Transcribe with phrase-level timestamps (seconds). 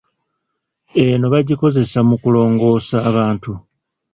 [1.03, 3.51] Eno bagikozesa mu kulongoosa abantu.